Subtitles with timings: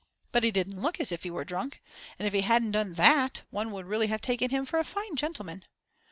[0.31, 1.79] But he didn't look as if he were drunk.
[2.17, 5.15] And if he hadn't done that one would really have taken him for a fine
[5.15, 5.63] gentleman.